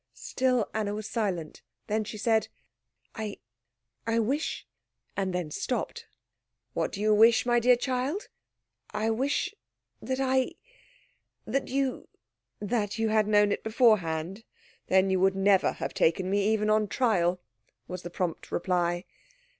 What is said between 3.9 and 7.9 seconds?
I wish" and then stopped. "What do you wish, my dear